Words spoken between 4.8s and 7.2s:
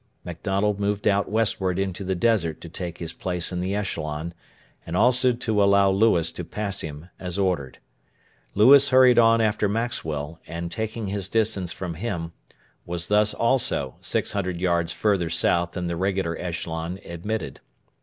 and also to allow Lewis to pass him